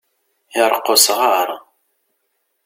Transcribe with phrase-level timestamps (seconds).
[0.61, 1.49] Iṛeqq usɣaṛ.